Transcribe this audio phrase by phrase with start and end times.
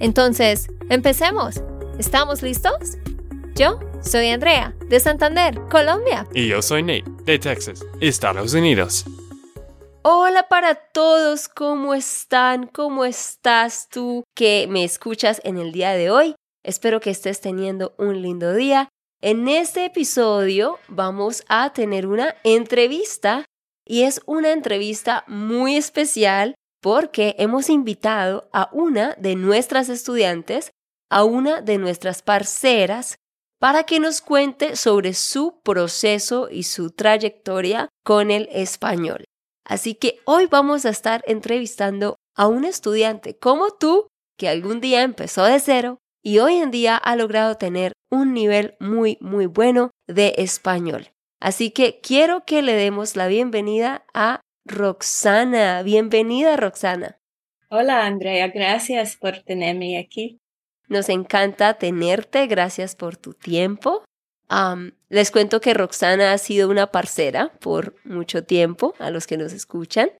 [0.00, 1.62] Entonces, empecemos.
[1.98, 2.98] ¿Estamos listos?
[3.54, 6.26] Yo soy Andrea, de Santander, Colombia.
[6.34, 9.04] Y yo soy Nate, de Texas, Estados Unidos.
[10.02, 12.66] Hola para todos, ¿cómo están?
[12.66, 16.34] ¿Cómo estás tú que me escuchas en el día de hoy?
[16.62, 18.88] Espero que estés teniendo un lindo día
[19.24, 23.46] en este episodio vamos a tener una entrevista
[23.82, 30.70] y es una entrevista muy especial porque hemos invitado a una de nuestras estudiantes,
[31.08, 33.16] a una de nuestras parceras,
[33.58, 39.24] para que nos cuente sobre su proceso y su trayectoria con el español.
[39.64, 45.00] Así que hoy vamos a estar entrevistando a un estudiante como tú que algún día
[45.04, 49.90] empezó de cero y hoy en día ha logrado tener un nivel muy, muy bueno
[50.06, 51.12] de español.
[51.40, 55.82] Así que quiero que le demos la bienvenida a Roxana.
[55.82, 57.18] Bienvenida, Roxana.
[57.68, 58.48] Hola, Andrea.
[58.48, 60.40] Gracias por tenerme aquí.
[60.88, 62.46] Nos encanta tenerte.
[62.46, 64.04] Gracias por tu tiempo.
[65.08, 69.52] les cuento que Roxana ha sido una parcera por mucho tiempo a los que nos
[69.52, 70.10] escuchan,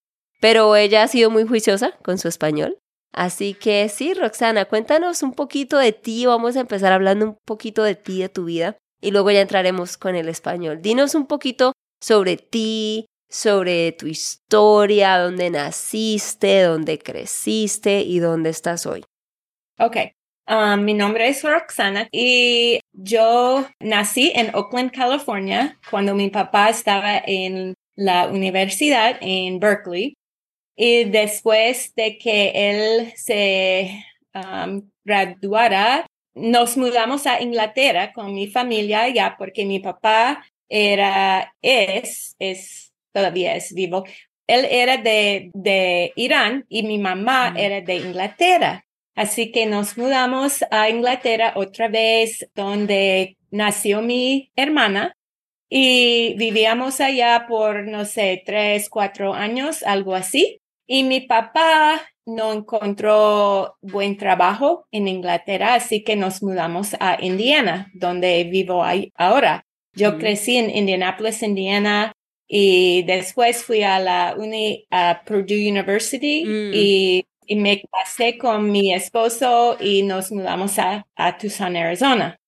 [0.40, 2.78] pero ella ha sido muy juiciosa con su español.
[3.12, 6.26] Así que sí, Roxana, cuéntanos un poquito de ti.
[6.26, 9.96] Vamos a empezar hablando un poquito de ti, de tu vida, y luego ya entraremos
[9.96, 10.82] con el español.
[10.82, 18.86] Dinos un poquito sobre ti, sobre tu historia, dónde naciste, dónde creciste y dónde estás
[18.86, 19.04] hoy.
[19.80, 19.96] Ok,
[20.48, 27.18] um, mi nombre es Roxana y yo nací en Oakland, California, cuando mi papá estaba
[27.26, 30.14] en la universidad en Berkeley.
[30.76, 39.08] Y después de que él se um, graduara, nos mudamos a Inglaterra con mi familia
[39.08, 44.04] ya porque mi papá era, es, es, todavía es vivo.
[44.46, 48.84] Él era de, de Irán y mi mamá era de Inglaterra.
[49.14, 55.16] Así que nos mudamos a Inglaterra otra vez donde nació mi hermana
[55.70, 60.60] y vivíamos allá por, no sé, tres, cuatro años, algo así.
[60.86, 67.90] Y mi papá no encontró buen trabajo en Inglaterra, así que nos mudamos a Indiana,
[67.94, 68.84] donde vivo
[69.16, 69.64] ahora.
[69.92, 70.18] Yo mm.
[70.18, 72.12] crecí en Indianapolis, Indiana,
[72.56, 76.70] y después fui a la uni, a Purdue University mm.
[76.72, 77.26] y,
[77.56, 81.04] me casé con mi esposo y nos mudamos a,
[81.36, 82.38] Tucson, Arizona.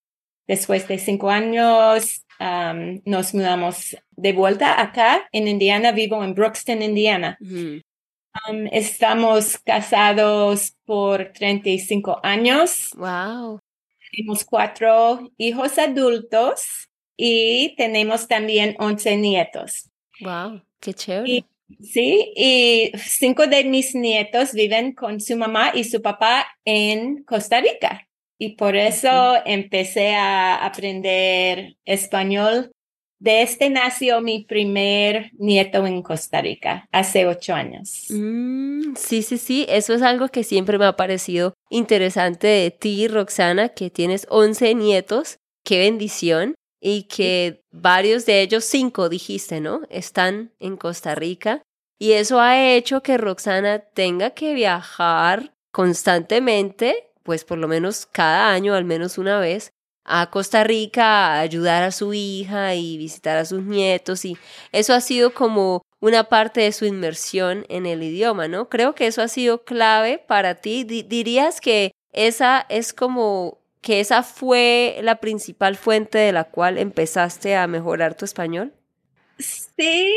[0.47, 5.91] Después de cinco años, um, nos mudamos de vuelta acá en Indiana.
[5.91, 7.37] Vivo en Brookston, Indiana.
[7.41, 12.91] Um, estamos casados por 35 años.
[12.95, 13.59] Wow.
[14.09, 16.87] Tenemos cuatro hijos adultos
[17.17, 19.91] y tenemos también 11 nietos.
[20.21, 21.45] Wow, qué chévere.
[21.81, 27.61] sí, y cinco de mis nietos viven con su mamá y su papá en Costa
[27.61, 28.07] Rica.
[28.39, 32.71] Y por eso empecé a aprender español
[33.19, 38.05] de este nació mi primer nieto en Costa Rica hace ocho años.
[38.09, 43.07] Mm, sí, sí, sí, eso es algo que siempre me ha parecido interesante de ti,
[43.07, 45.37] Roxana, que tienes once nietos.
[45.63, 46.53] Qué bendición.
[46.89, 49.81] Y que varios de ellos, cinco dijiste, ¿no?
[49.89, 51.61] Están en Costa Rica.
[51.99, 58.53] Y eso ha hecho que Roxana tenga que viajar constantemente, pues por lo menos cada
[58.53, 59.73] año, al menos una vez,
[60.05, 64.37] a Costa Rica a ayudar a su hija y visitar a sus nietos y
[64.71, 68.69] eso ha sido como una parte de su inmersión en el idioma, ¿no?
[68.69, 70.85] Creo que eso ha sido clave para ti.
[70.85, 77.55] ¿Dirías que esa es como que esa fue la principal fuente de la cual empezaste
[77.55, 78.73] a mejorar tu español?
[79.39, 80.13] Sí,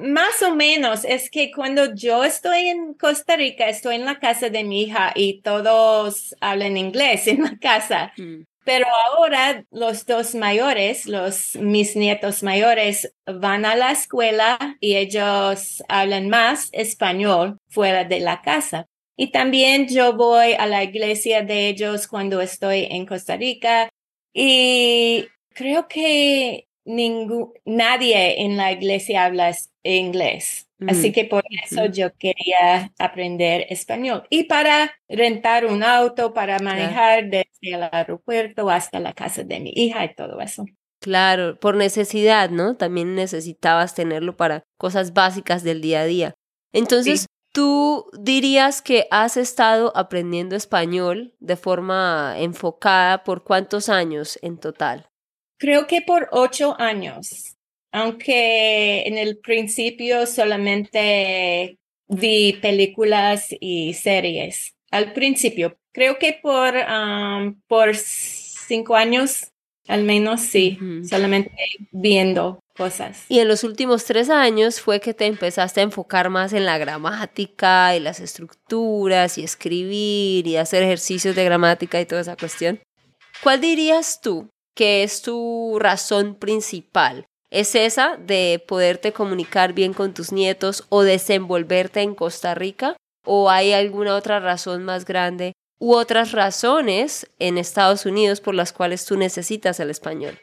[0.00, 1.04] más o menos.
[1.04, 5.12] Es que cuando yo estoy en Costa Rica, estoy en la casa de mi hija
[5.14, 8.12] y todos hablan inglés en la casa.
[8.16, 8.46] Mm.
[8.64, 15.84] Pero ahora los dos mayores, los mis nietos mayores, van a la escuela y ellos
[15.88, 18.88] hablan más español fuera de la casa.
[19.16, 23.88] Y también yo voy a la iglesia de ellos cuando estoy en Costa Rica
[24.32, 30.68] y creo que nadie en la iglesia habla inglés.
[30.86, 34.24] Así que por eso yo quería aprender español.
[34.28, 39.72] Y para rentar un auto, para manejar desde el aeropuerto hasta la casa de mi
[39.74, 40.66] hija y todo eso.
[41.00, 42.76] Claro, por necesidad, ¿no?
[42.76, 46.34] También necesitabas tenerlo para cosas básicas del día a día.
[46.72, 54.58] Entonces, ¿tú dirías que has estado aprendiendo español de forma enfocada por cuántos años en
[54.58, 55.08] total?
[55.58, 57.56] Creo que por ocho años,
[57.92, 61.78] aunque en el principio solamente
[62.08, 64.74] vi películas y series.
[64.90, 66.74] Al principio, creo que por,
[67.68, 69.52] por cinco años,
[69.88, 70.78] al menos sí,
[71.08, 71.52] solamente
[71.92, 73.24] viendo cosas.
[73.28, 76.78] Y en los últimos tres años fue que te empezaste a enfocar más en la
[76.78, 82.80] gramática y las estructuras y escribir y hacer ejercicios de gramática y toda esa cuestión.
[83.42, 87.26] ¿Cuál dirías tú que es tu razón principal?
[87.50, 92.96] ¿Es esa de poderte comunicar bien con tus nietos o desenvolverte en Costa Rica?
[93.24, 98.72] ¿O hay alguna otra razón más grande u otras razones en Estados Unidos por las
[98.72, 100.38] cuales tú necesitas el español?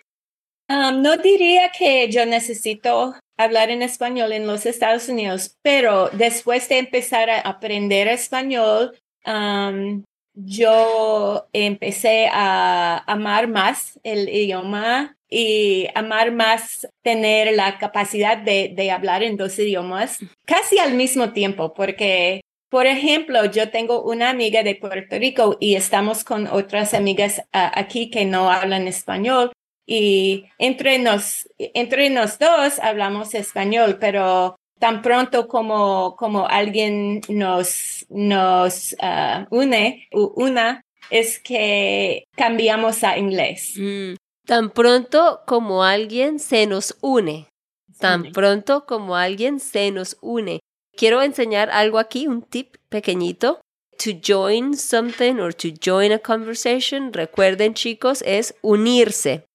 [0.69, 6.69] Um, no diría que yo necesito hablar en español en los Estados Unidos, pero después
[6.69, 16.31] de empezar a aprender español, um, yo empecé a amar más el idioma y amar
[16.31, 22.41] más tener la capacidad de, de, hablar en dos idiomas casi al mismo tiempo, porque,
[22.71, 27.69] por ejemplo, yo tengo una amiga de Puerto Rico y estamos con otras amigas ah,
[27.75, 29.51] aquí que no hablan español
[29.85, 38.05] y entre nos, entre nos dos hablamos español, pero tan pronto como, como alguien nos,
[38.09, 43.73] nos uh, une, una, es que cambiamos a inglés.
[43.77, 44.13] Mm,
[44.47, 47.49] tan pronto como alguien se nos une.
[47.99, 50.61] Tan pronto como alguien se nos une.
[50.95, 53.61] Quiero enseñar algo aquí, un tip pequeñito.
[53.97, 59.45] To join something or to join a conversation, recuerden chicos, es unirse.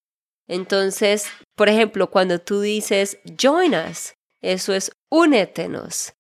[0.49, 6.13] Entonces, por ejemplo, cuando tú dices join us, eso es únetenos.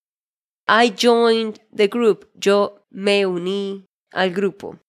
[0.68, 2.28] I joined the group.
[2.34, 4.80] Yo me uní al grupo.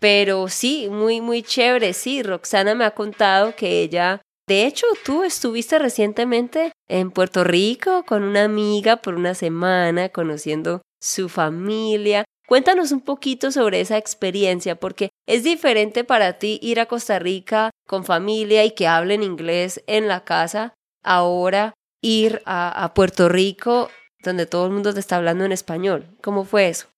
[0.00, 1.92] Pero sí, muy, muy chévere.
[1.92, 8.04] Sí, Roxana me ha contado que ella, de hecho, tú estuviste recientemente en Puerto Rico
[8.04, 12.24] con una amiga por una semana, conociendo su familia.
[12.48, 17.70] Cuéntanos un poquito sobre esa experiencia, porque es diferente para ti ir a Costa Rica
[17.86, 20.74] con familia y que hablen inglés en la casa
[21.04, 23.90] ahora ir a, Puerto Rico
[24.22, 26.06] donde todo el mundo te está hablando en español.
[26.20, 26.91] ¿Cómo fue eso?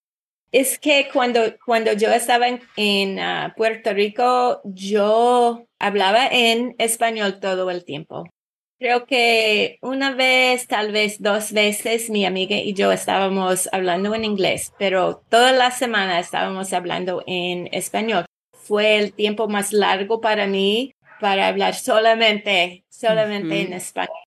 [0.55, 2.47] Es que cuando, cuando yo estaba
[2.77, 8.23] en, ah, Puerto Rico, yo hablaba en español todo el tiempo.
[8.79, 14.25] Creo que una vez, tal vez dos veces, mi amiga y yo estábamos hablando en
[14.25, 18.25] inglés, pero toda la semana estábamos hablando en español.
[18.53, 24.23] Fue el tiempo más largo para mí para hablar solamente, solamente en español.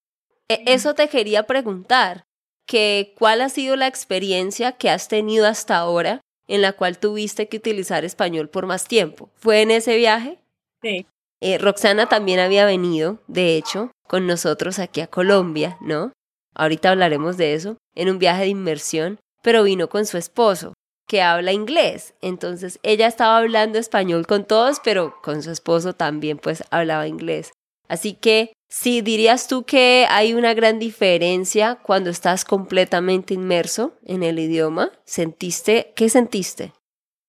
[0.50, 2.26] E, eso te quería preguntar,
[2.68, 7.48] que cuál ha sido la experiencia que has tenido hasta ahora en la cual tuviste
[7.48, 9.30] que utilizar español por más tiempo.
[9.36, 10.40] ¿Fue en ese viaje?
[10.82, 11.08] Sí.
[11.42, 16.12] Eh, Roxana también había venido, de hecho, con nosotros aquí a Colombia, ¿no?
[16.56, 20.74] Ahorita hablaremos de eso, en un viaje de inmersión, pero vino con su esposo,
[21.08, 22.16] que habla inglés.
[22.22, 27.52] Entonces ella estaba hablando español con todos, pero con su esposo también pues hablaba inglés.
[27.88, 34.24] Así que Sí, dirías tú que hay una gran diferencia cuando estás completamente inmerso en
[34.24, 34.92] el idioma.
[35.06, 35.94] ¿Sentiste?
[35.96, 36.74] ¿Qué sentiste?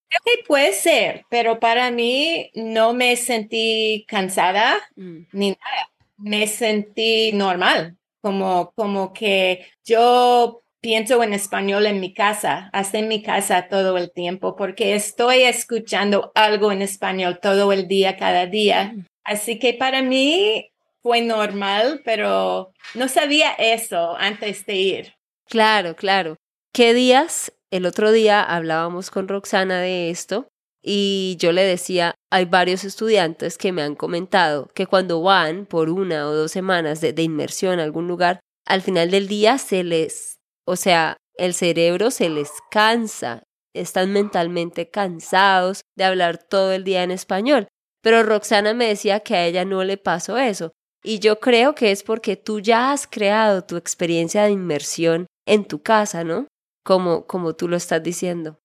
[0.08, 5.18] Creo que puede ser, pero para mí no me sentí cansada mm.
[5.32, 5.90] ni nada.
[6.16, 13.06] Me sentí normal, como, como que yo pienso en español en mi casa, hasta en
[13.06, 18.46] mi casa todo el tiempo, porque estoy escuchando algo en español todo el día, cada
[18.46, 18.92] día.
[18.94, 19.06] Mm.
[19.22, 20.72] Así que para mí
[21.08, 25.14] fue normal, pero no sabía eso antes de ir.
[25.48, 26.36] Claro, claro.
[26.74, 27.50] ¿Qué días?
[27.70, 30.48] El otro día hablábamos con Roxana de esto
[30.82, 35.88] y yo le decía, hay varios estudiantes que me han comentado que cuando van por
[35.88, 39.84] una o dos semanas de, de inmersión a algún lugar, al final del día se
[39.84, 40.36] les,
[40.66, 47.02] o sea, el cerebro se les cansa, están mentalmente cansados de hablar todo el día
[47.02, 47.66] en español.
[48.02, 51.90] Pero Roxana me decía que a ella no le pasó eso, y yo creo que
[51.90, 56.46] es porque tú ya has creado tu experiencia de inmersión en tu casa, ¿no?
[56.84, 58.58] Como, como tú lo estás diciendo.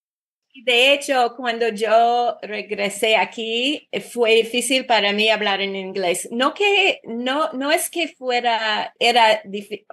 [0.66, 6.30] De hecho, cuando yo regresé aquí, fue difícil para mí hablar en inglés.
[6.32, 9.86] No que, no, no es que fuera, era difícil.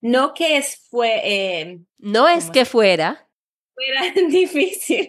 [0.00, 3.28] no que es fue eh, no es que fuera
[3.76, 5.08] fuera difícil,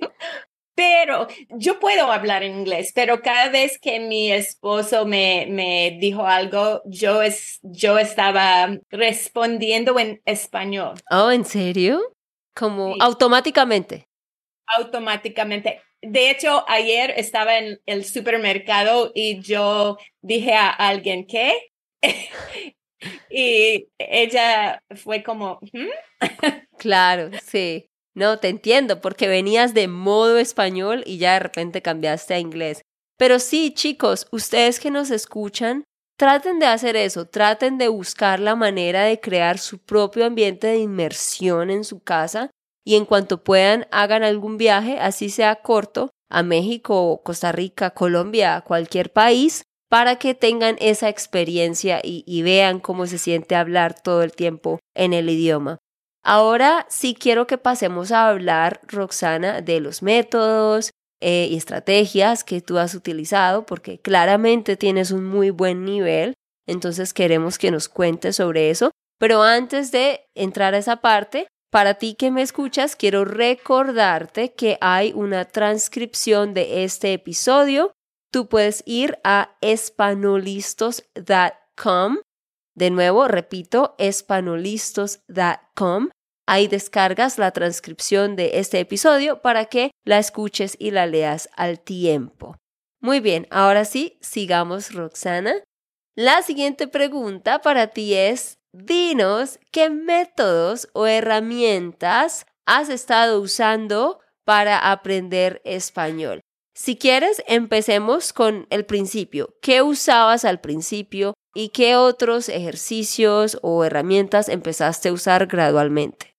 [0.78, 6.28] pero yo puedo hablar en inglés, pero cada vez que mi esposo me, me dijo
[6.28, 10.94] algo, yo, es, yo estaba respondiendo en español.
[11.10, 12.00] Oh, ¿en serio?
[12.54, 14.08] Como automáticamente.
[14.68, 15.82] Automáticamente.
[16.04, 21.72] De hecho, ayer estaba en el supermercado y yo dije a alguien, ¿qué?
[23.32, 25.60] y ella fue como,
[26.78, 27.90] claro, sí.
[28.18, 32.82] No, te entiendo, porque venías de modo español y ya de repente cambiaste a inglés.
[33.16, 35.84] Pero sí, chicos, ustedes que nos escuchan,
[36.18, 40.80] traten de hacer eso, traten de buscar la manera de crear su propio ambiente de
[40.80, 42.50] inmersión en su casa
[42.84, 48.64] y en cuanto puedan hagan algún viaje, así sea corto, a México, Costa Rica, Colombia,
[48.66, 54.24] cualquier país, para que tengan esa experiencia y, y vean cómo se siente hablar todo
[54.24, 55.78] el tiempo en el idioma.
[56.30, 60.92] Ahora sí quiero que pasemos a hablar, Roxana, de los métodos
[61.22, 66.34] eh, y estrategias que tú has utilizado, porque claramente tienes un muy buen nivel,
[66.68, 68.92] entonces queremos que nos cuentes sobre eso.
[69.18, 74.78] Pero antes de entrar a esa parte, para ti que me escuchas, quiero recordarte que
[74.82, 77.94] hay una transcripción de este episodio.
[78.34, 82.18] Tú puedes ir a espanolistos.com.
[82.76, 86.10] De nuevo, repito, espanolistos.com
[86.50, 91.82] Ahí descargas la transcripción de este episodio para que la escuches y la leas al
[91.82, 92.56] tiempo.
[93.02, 95.56] Muy bien, ahora sí, sigamos Roxana.
[96.16, 104.92] La siguiente pregunta para ti es, dinos qué métodos o herramientas has estado usando para
[104.92, 106.40] aprender español.
[106.74, 109.54] Si quieres, empecemos con el principio.
[109.62, 116.37] ¿Qué usabas al principio y qué otros ejercicios o herramientas empezaste a usar gradualmente?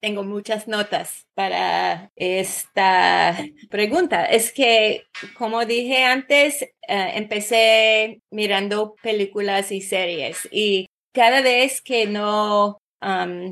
[0.00, 3.36] Tengo muchas notas para esta
[3.70, 4.24] pregunta.
[4.24, 6.70] Es que, como dije antes, eh,
[7.14, 12.78] empecé mirando películas y series y cada vez que no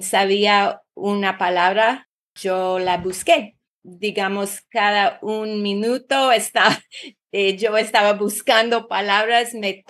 [0.00, 3.56] sabía una palabra, yo la busqué.
[3.82, 6.82] Digamos, cada un minuto está,
[7.32, 9.84] eh, yo estaba buscando palabras, me,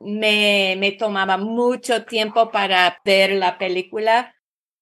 [0.00, 4.34] me, me tomaba mucho tiempo para ver la película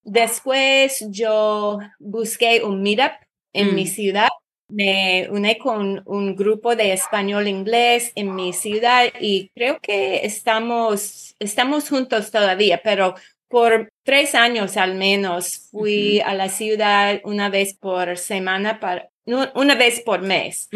[0.02, 3.12] Después yo busqué un meetup
[3.52, 3.88] en mi mm.
[3.88, 4.28] ciudad.
[4.68, 11.34] Me uní con un grupo de español inglés en mi ciudad y creo que estamos,
[11.38, 13.14] estamos juntos todavía, pero
[13.48, 19.74] por tres años al menos fui a la ciudad una vez por semana, para, una
[19.74, 20.70] vez por mes.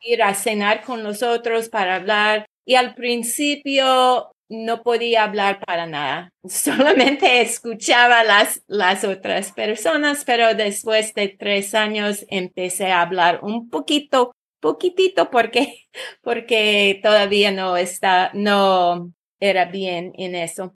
[0.00, 2.44] Ir a cenar con nosotros para hablar.
[2.66, 10.54] Y al principio no podía hablar para nada, solamente escuchaba las, las otras personas, pero
[10.54, 15.86] después de tres años empecé a hablar un poquito, poquitito, porque,
[16.22, 20.74] porque todavía no está, no era bien en eso.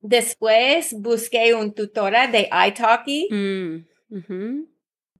[0.00, 3.28] Después busqué un tutora de iTalki.
[3.30, 4.64] Mm,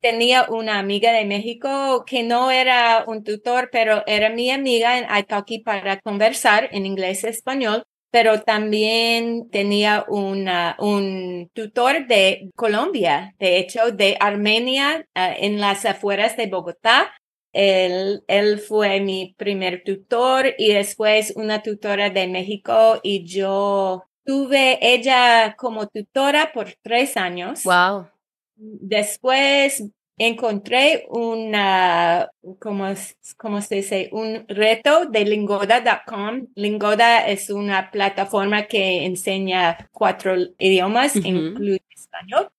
[0.03, 5.07] Tenía una amiga de México que no era un tutor, pero era mi amiga en
[5.17, 13.35] Italki para conversar en inglés y español pero también tenía una, un tutor de Colombia,
[13.39, 17.11] de hecho, de Armenia, ah, en las afueras de Bogotá.
[17.55, 24.79] Él, él fue mi primer tutor y después una tutora de México y yo tuve
[24.83, 27.65] ella como tutora por tres años.
[27.65, 28.12] Wow.
[28.65, 29.83] Después
[30.19, 32.87] encontré una, como,
[33.37, 34.09] como se dice?
[34.13, 36.47] Un reto de lingoda.com.
[36.55, 42.51] Lingoda es una plataforma que enseña cuatro idiomas, incluye español.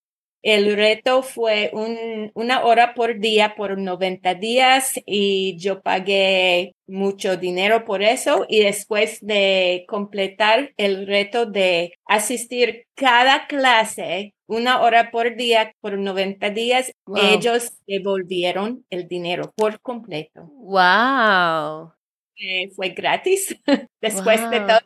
[0.43, 7.37] El reto fue un, una hora por día por 90 días y yo pagué mucho
[7.37, 15.11] dinero por eso y después de completar el reto de asistir cada clase una hora
[15.11, 20.43] por día por 90 días, ellos devolvieron el dinero por completo.
[20.55, 21.93] Wow.
[22.35, 23.55] Eh, fue gratis
[24.01, 24.79] después de todo.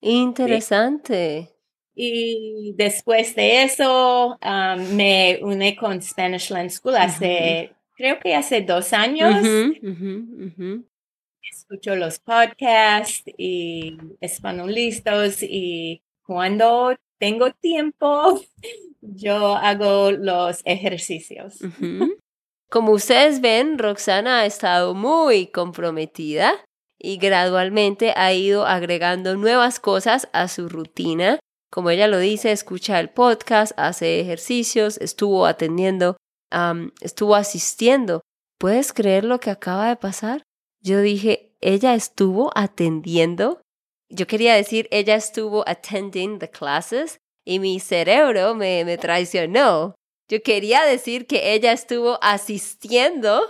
[0.00, 1.57] Interesante.
[2.00, 8.60] Y después de eso um, me uní con Spanish Land School hace, creo que hace
[8.60, 9.44] dos años.
[11.50, 18.42] Escucho los podcasts y españolistas y cuando tengo tiempo,
[19.00, 21.58] yo hago los ejercicios.
[22.70, 26.52] Como ustedes ven, Roxana ha estado muy comprometida
[26.96, 31.40] y gradualmente ha ido agregando nuevas cosas a su rutina
[31.70, 36.16] como ella lo dice, escucha el podcast, hace ejercicios, estuvo atendiendo,
[37.00, 38.22] estuvo asistiendo.
[38.58, 40.42] ¿Puedes creer lo que acaba de pasar?
[40.80, 43.60] Yo dije, ella estuvo atendiendo.
[44.08, 49.94] Yo quería decir, ella estuvo attending the classes y mi cerebro me, me traicionó.
[50.28, 53.42] Yo quería decir que ella estuvo asistiendo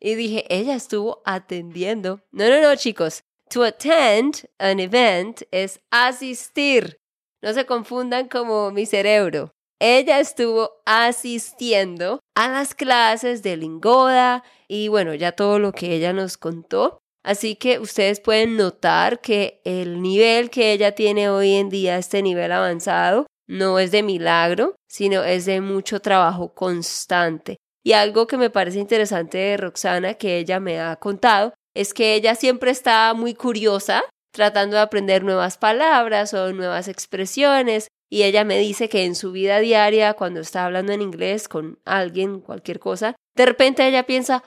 [0.00, 2.20] y dije, ella estuvo atendiendo.
[2.30, 3.22] No, no, no, chicos.
[3.50, 6.98] To attend an event es asistir.
[7.46, 9.52] No se confundan como mi cerebro.
[9.80, 16.12] Ella estuvo asistiendo a las clases de Lingoda y bueno, ya todo lo que ella
[16.12, 16.98] nos contó.
[17.24, 22.20] Así que ustedes pueden notar que el nivel que ella tiene hoy en día, este
[22.20, 27.58] nivel avanzado, no es de milagro, sino es de mucho trabajo constante.
[27.84, 32.14] Y algo que me parece interesante de Roxana, que ella me ha contado, es que
[32.14, 34.02] ella siempre está muy curiosa,
[34.36, 37.88] tratando de aprender nuevas palabras o nuevas expresiones.
[38.10, 41.80] Y ella me dice que en su vida diaria, cuando está hablando en inglés con
[41.86, 44.44] alguien, cualquier cosa, de repente ella piensa,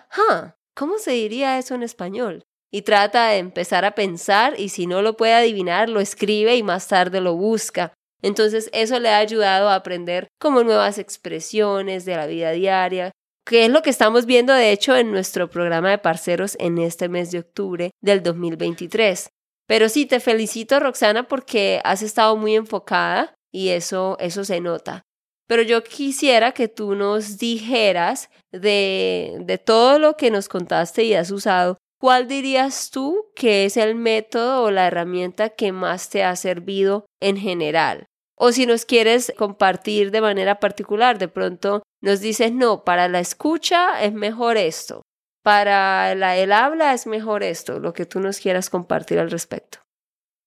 [0.75, 2.43] ¿cómo se diría eso en español?
[2.72, 6.62] Y trata de empezar a pensar y si no lo puede adivinar, lo escribe y
[6.62, 7.91] más tarde lo busca.
[8.22, 13.12] Entonces eso le ha ayudado a aprender como nuevas expresiones de la vida diaria,
[13.43, 17.10] que es lo que estamos viendo de hecho en nuestro programa de parceros en este
[17.10, 19.29] mes de octubre del 2023.
[19.69, 25.03] Pero sí, te felicito Roxana porque has estado muy enfocada y eso, eso se nota.
[25.47, 31.13] Pero yo quisiera que tú nos dijeras de, de todo lo que nos contaste y
[31.13, 36.23] has usado, ¿cuál dirías tú que es el método o la herramienta que más te
[36.23, 38.07] ha servido en general?
[38.35, 43.19] O si nos quieres compartir de manera particular, de pronto nos dices, no, para la
[43.19, 45.03] escucha es mejor esto,
[45.41, 49.79] para el habla es mejor esto, lo que tú nos quieras compartir al respecto.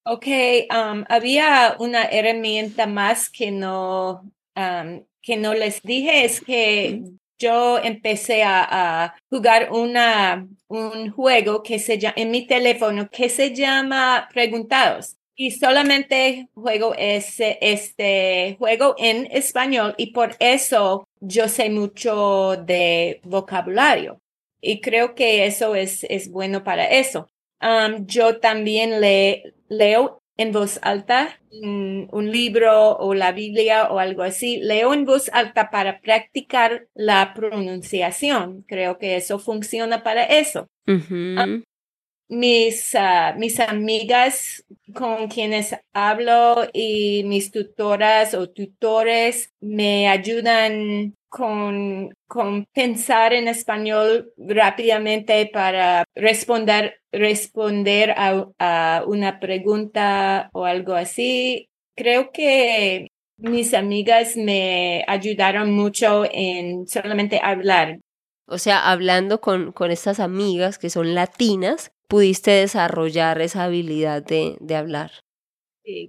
[0.05, 0.27] Ok,
[0.71, 4.23] um, había una herramienta más que no,
[4.57, 7.03] um, que no les dije, es que
[7.39, 8.67] yo empecé a,
[9.05, 15.17] a, jugar una, un juego que se llama, en mi teléfono que se llama Preguntados
[15.35, 23.21] y solamente juego ese, este juego en español y por eso yo sé mucho de
[23.25, 24.21] vocabulario
[24.63, 27.29] y creo que eso es, es bueno para eso.
[27.61, 33.99] Um, yo también le, leo en voz alta un, un, libro o la Biblia o
[33.99, 34.59] algo así.
[34.59, 38.65] Leo en voz alta para practicar la pronunciación.
[38.67, 40.69] Creo que eso funciona para eso
[42.33, 52.15] mis, uh, mis amigas con quienes hablo y mis tutoras o tutores me ayudan con,
[52.75, 61.71] pensar en español rápidamente para responder, responder a, a una pregunta o algo así.
[61.97, 67.99] Creo que mis amigas me ayudaron mucho en solamente hablar.
[68.47, 74.59] O sea, hablando con, con estas amigas que son latinas, pudiste desarrollar esa habilidad de,
[74.61, 75.13] de hablar?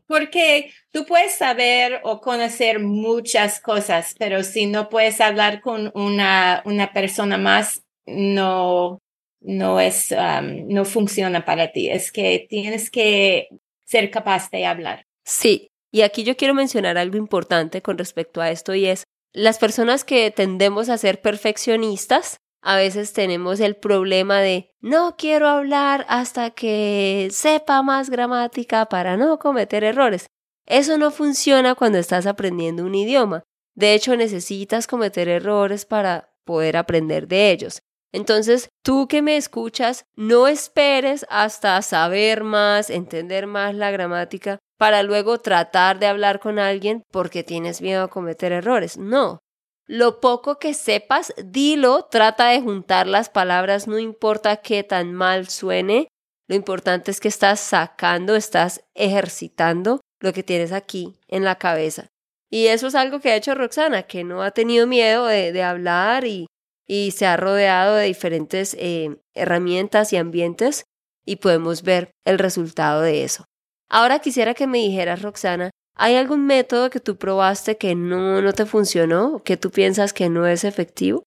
[0.07, 6.61] Porque tú puedes saber o conocer muchas cosas, pero si no puedes hablar con una,
[6.65, 8.99] una persona más, no,
[9.41, 11.89] no es, um, no funciona para ti.
[11.89, 13.49] Es que tienes que
[13.85, 15.05] ser capaz de hablar.
[15.25, 19.57] Sí, y aquí yo quiero mencionar algo importante con respecto a esto y es las
[19.57, 26.05] personas que tendemos a ser perfeccionistas a veces tenemos el problema de no quiero hablar
[26.07, 30.27] hasta que sepa más gramática para no cometer errores.
[30.65, 33.43] Eso no funciona cuando estás aprendiendo un idioma.
[33.75, 37.81] De hecho, necesitas cometer errores para poder aprender de ellos.
[38.13, 45.03] Entonces, tú que me escuchas, no esperes hasta saber más, entender más la gramática, para
[45.03, 48.97] luego tratar de hablar con alguien porque tienes miedo a cometer errores.
[48.97, 49.39] No,
[49.85, 55.49] lo poco que sepas, dilo, trata de juntar las palabras, no importa qué tan mal
[55.49, 56.07] suene,
[56.47, 62.07] lo importante es que estás sacando, estás ejercitando lo que tienes aquí en la cabeza.
[62.49, 66.25] Y eso es algo que ha hecho Roxana, que no ha tenido miedo de, hablar
[66.25, 66.47] y,
[67.11, 70.83] se ha rodeado de diferentes eh, herramientas y ambientes
[71.25, 73.45] y podemos ver el resultado de eso.
[73.89, 78.53] Ahora quisiera que me dijeras, Roxana, ¿Hay algún método que tú probaste que no, no
[78.53, 81.23] te funcionó, que tú piensas que no es efectivo?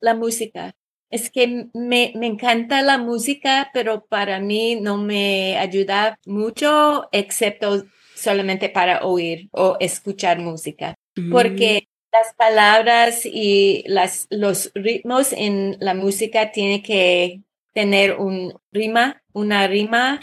[0.00, 0.72] La música.
[1.10, 7.84] Es que me, me encanta la música, pero para mí no me ayuda mucho, excepto
[8.16, 10.94] solamente para oír o escuchar música.
[11.30, 12.12] Porque mm.
[12.12, 17.42] las palabras y las, los ritmos en la música tienen que
[17.72, 20.18] tener un rima, una rima.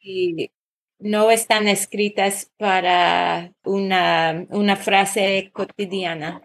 [0.00, 0.50] Y
[1.04, 6.40] no están escritas para una, una frase cotidiana.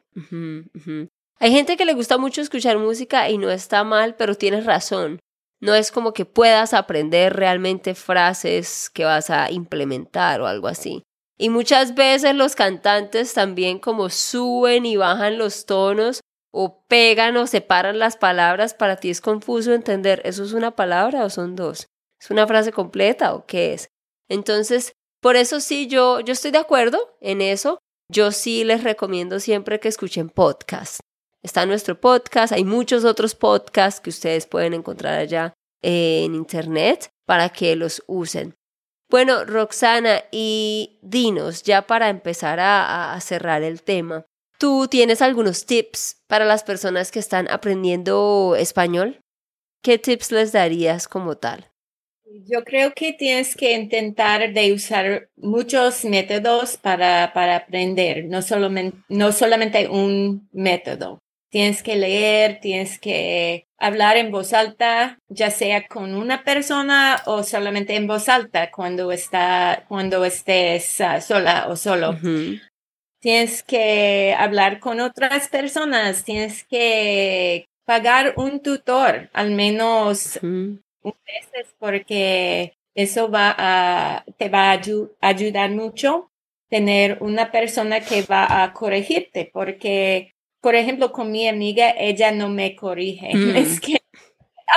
[1.40, 5.20] Hay gente que le gusta mucho escuchar música y no está mal, pero tienes razón.
[5.62, 11.04] No es como que puedas aprender realmente frases que vas a implementar o algo así.
[11.38, 16.20] Y muchas veces los cantantes también como suben y bajan los tonos
[16.52, 21.24] o pegan o separan las palabras, para ti es confuso entender, ¿eso es una palabra
[21.24, 21.88] o son dos?
[22.20, 23.90] ¿Es una frase completa o qué es?
[24.30, 27.80] Entonces, por eso sí, yo, yo estoy de acuerdo en eso.
[28.12, 31.02] Yo sí les recomiendo siempre que escuchen podcast.
[31.44, 37.50] Está nuestro podcast, hay muchos otros podcasts que ustedes pueden encontrar allá en internet para
[37.50, 38.56] que los usen.
[39.10, 44.26] Bueno, Roxana, y dinos, ya para empezar a, a, cerrar el tema,
[44.60, 49.20] ¿tú tienes algunos tips para las personas que están aprendiendo español?
[49.82, 51.72] ¿Qué tips les darías como tal?
[52.32, 58.98] Yo creo que tienes que intentar de usar muchos métodos para, para aprender, no solamente,
[59.10, 61.20] no solamente un método.
[61.52, 67.42] Tienes que leer, tienes que hablar en voz alta, ya sea con una persona o
[67.42, 72.12] solamente en voz alta cuando está, cuando estés uh, sola o solo.
[72.12, 72.62] Uh -huh.
[73.20, 80.80] Tienes que hablar con otras personas, tienes que pagar un tutor al menos uh -huh.
[81.04, 86.32] Veces porque eso va a, te va a ayu ayudar mucho
[86.70, 92.50] tener una persona que va a corregirte porque por ejemplo, con mi amiga, ella no
[92.50, 93.32] me corrige.
[93.40, 93.56] Mm.
[93.56, 93.98] Es que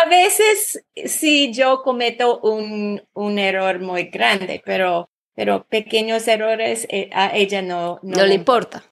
[0.05, 7.11] a veces sí yo cometo un, un error muy grande, pero, pero pequeños errores eh,
[7.13, 8.85] a ella no, no, no le importa.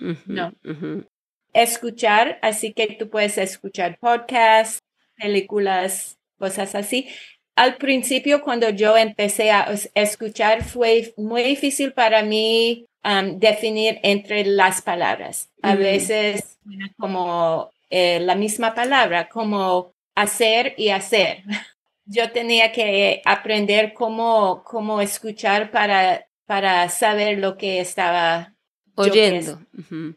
[0.00, 0.48] Uh -huh, no.
[0.64, 1.08] Uh -huh.
[1.52, 4.80] Escuchar, así que tú puedes escuchar podcasts,
[5.16, 7.08] películas, cosas así.
[7.56, 14.44] Al principio, cuando yo empecé a escuchar, fue muy difícil para mí um, definir entre
[14.44, 15.50] las palabras.
[15.62, 15.78] A mm.
[15.78, 16.58] veces
[16.98, 21.42] como eh, la misma palabra, como hacer y hacer.
[22.04, 28.54] Yo tenía que aprender cómo, cómo escuchar para, para saber lo que estaba
[28.94, 30.16] oyendo, uh -huh.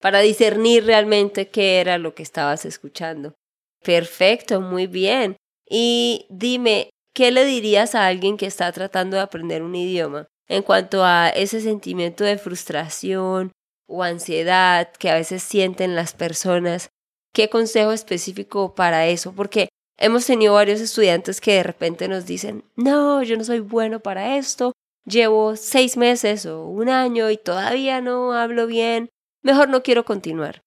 [0.00, 3.34] para discernir realmente qué era lo que estabas escuchando.
[3.82, 5.36] Perfecto, muy bien.
[5.74, 10.28] Y dime, ¿qué le dirías a alguien que está tratando de aprender un idioma?
[10.52, 13.52] en cuanto a ese sentimiento de frustración
[13.88, 16.90] o ansiedad que a veces sienten las personas.
[17.32, 19.32] ¿Qué consejo específico para eso?
[19.32, 24.00] Porque hemos tenido varios estudiantes que de repente nos dicen, no, yo no soy bueno
[24.00, 24.72] para esto,
[25.06, 29.08] llevo seis meses o un año y todavía no hablo bien,
[29.42, 30.60] mejor no quiero continuar.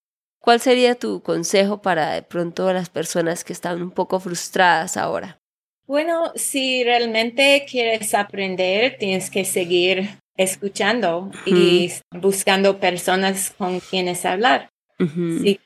[0.46, 5.40] ¿Cuál sería tu consejo para de pronto las personas que están un poco frustradas ahora?
[5.88, 11.48] Bueno, si realmente quieres aprender, tienes que seguir escuchando uh -huh.
[11.48, 14.70] y buscando personas con quienes hablar.
[15.00, 15.42] Uh -huh.
[15.42, 15.60] Si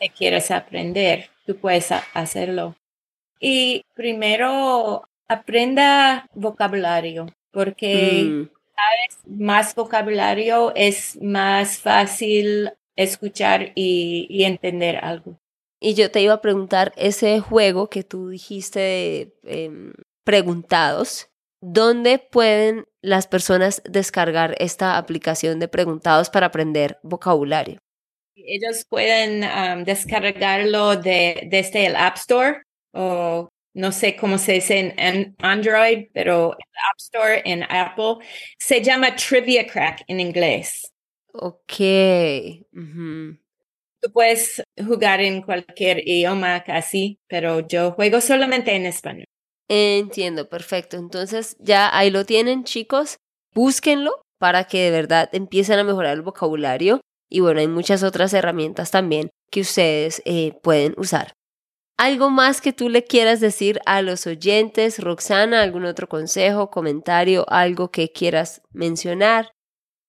[0.00, 2.74] te quieres aprender, tú puedes hacerlo.
[3.38, 8.50] Y primero, aprenda vocabulario, porque mm.
[8.74, 15.38] sabes más vocabulario es más fácil escuchar y, y entender algo.
[15.80, 19.70] Y yo te iba a preguntar ese juego que tú dijiste de eh,
[20.24, 21.28] preguntados,
[21.60, 27.78] ¿dónde pueden las personas descargar esta aplicación de preguntados para aprender vocabulario?
[28.34, 34.94] Ellos pueden um, descargarlo de, desde el App Store o no sé cómo se dice
[34.96, 38.26] en Android, pero en App Store en Apple.
[38.58, 40.93] Se llama Trivia Crack en inglés.
[41.36, 41.72] Ok.
[42.72, 43.40] Uh -huh.
[44.00, 49.24] Tú puedes jugar en cualquier idioma casi, pero yo juego solamente en español.
[49.68, 50.96] Entiendo, perfecto.
[50.96, 53.16] Entonces ya ahí lo tienen, chicos.
[53.54, 57.00] Búsquenlo para que de verdad empiecen a mejorar el vocabulario.
[57.30, 61.32] Y bueno, hay muchas otras herramientas también que ustedes eh, pueden usar.
[61.96, 65.62] ¿Algo más que tú le quieras decir a los oyentes, Roxana?
[65.62, 69.53] ¿Algún otro consejo, comentario, algo que quieras mencionar?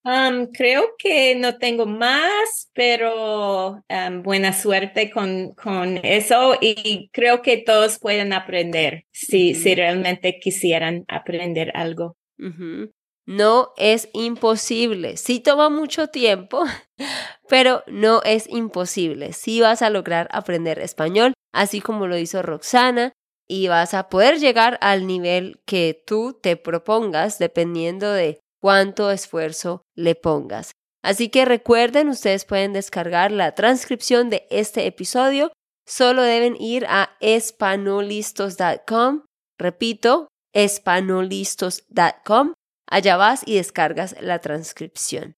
[0.06, 7.42] Um, creo que no tengo más, pero um, buena suerte con, con eso y creo
[7.42, 9.64] que todos pueden aprender si, uh -huh.
[9.64, 12.18] si realmente quisieran aprender algo.
[12.38, 12.92] Uh -huh.
[13.26, 15.18] No es imposible.
[15.18, 16.64] Sí toma mucho tiempo,
[17.50, 19.34] pero no es imposible.
[19.34, 23.14] Sí vas a lograr aprender español, así como lo hizo Roxana,
[23.48, 29.84] y vas a poder llegar al nivel que tú te propongas dependiendo de cuánto esfuerzo
[29.94, 30.72] le pongas.
[31.04, 35.52] Así que recuerden, ustedes pueden descargar la transcripción de este episodio.
[35.86, 39.22] Solo deben ir a espanolistos.com.
[39.60, 42.54] Repito, espanolistos.com
[42.88, 45.36] allá vas y descargas la transcripción.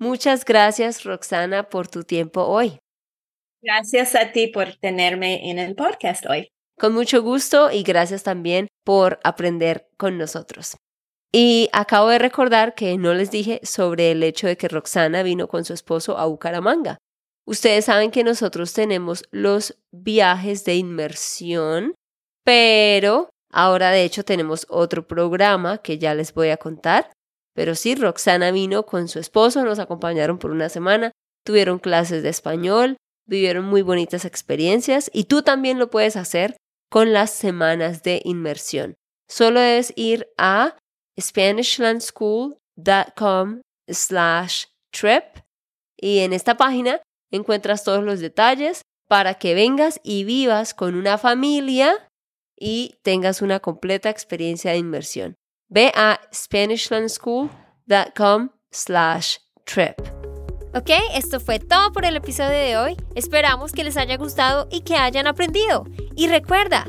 [0.00, 2.80] Muchas gracias, Roxana, por tu tiempo hoy.
[3.62, 6.48] Gracias a ti por tenerme en el podcast hoy.
[6.76, 10.76] Con mucho gusto y gracias también por aprender con nosotros.
[11.36, 15.48] Y acabo de recordar que no les dije sobre el hecho de que Roxana vino
[15.48, 16.98] con su esposo a Bucaramanga.
[17.44, 21.96] Ustedes saben que nosotros tenemos los viajes de inmersión,
[22.44, 27.10] pero ahora de hecho tenemos otro programa que ya les voy a contar.
[27.52, 31.10] Pero sí, Roxana vino con su esposo, nos acompañaron por una semana,
[31.44, 36.56] tuvieron clases de español, vivieron muy bonitas experiencias y tú también lo puedes hacer
[36.92, 38.94] con las semanas de inmersión.
[39.28, 40.76] Solo debes ir a
[41.18, 45.24] SpanishLandSchool.com slash trip
[45.96, 51.18] y en esta página encuentras todos los detalles para que vengas y vivas con una
[51.18, 52.10] familia
[52.56, 55.34] y tengas una completa experiencia de inmersión.
[55.68, 60.00] Ve a SpanishLandSchool.com slash trip.
[60.76, 62.96] Ok, esto fue todo por el episodio de hoy.
[63.14, 65.84] Esperamos que les haya gustado y que hayan aprendido.
[66.16, 66.88] Y recuerda,